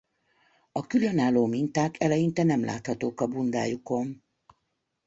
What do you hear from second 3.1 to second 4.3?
a bundájukon.